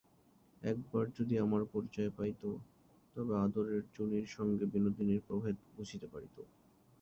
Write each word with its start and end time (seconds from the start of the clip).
একবার 0.61 1.05
যদি 1.17 1.35
আমার 1.37 1.61
পরিচয় 1.73 2.11
পাইত, 2.17 2.41
তবে 3.15 3.33
আদরের 3.37 3.81
চুনির 3.93 4.27
সঙ্গে 4.27 4.65
বিনোদিনীর 4.73 5.25
প্রভেদ 5.27 5.55
বুঝিতে 5.75 6.07
পারিত। 6.07 6.35